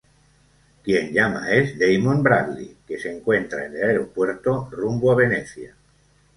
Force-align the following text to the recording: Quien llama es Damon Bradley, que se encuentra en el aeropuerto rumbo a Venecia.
Quien 0.83 1.13
llama 1.13 1.51
es 1.51 1.77
Damon 1.77 2.23
Bradley, 2.23 2.75
que 2.87 2.97
se 2.97 3.15
encuentra 3.15 3.67
en 3.67 3.75
el 3.75 3.83
aeropuerto 3.83 4.67
rumbo 4.71 5.11
a 5.11 5.15
Venecia. 5.15 5.75